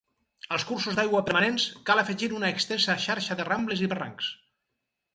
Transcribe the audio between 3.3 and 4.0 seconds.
de rambles i